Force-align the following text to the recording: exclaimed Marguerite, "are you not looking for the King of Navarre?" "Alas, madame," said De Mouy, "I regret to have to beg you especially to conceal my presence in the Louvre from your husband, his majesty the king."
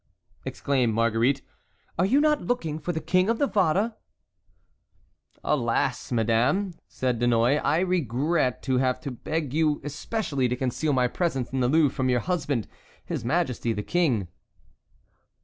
exclaimed 0.45 0.95
Marguerite, 0.95 1.43
"are 1.99 2.07
you 2.07 2.19
not 2.19 2.41
looking 2.41 2.79
for 2.79 2.91
the 2.91 2.99
King 2.99 3.29
of 3.29 3.37
Navarre?" 3.37 3.93
"Alas, 5.43 6.11
madame," 6.11 6.73
said 6.87 7.19
De 7.19 7.27
Mouy, 7.27 7.59
"I 7.59 7.81
regret 7.81 8.63
to 8.63 8.79
have 8.79 8.99
to 9.01 9.11
beg 9.11 9.53
you 9.53 9.79
especially 9.83 10.47
to 10.47 10.55
conceal 10.55 10.91
my 10.93 11.07
presence 11.07 11.51
in 11.53 11.59
the 11.59 11.67
Louvre 11.67 11.93
from 11.93 12.09
your 12.09 12.21
husband, 12.21 12.67
his 13.05 13.23
majesty 13.23 13.73
the 13.73 13.83
king." 13.83 14.27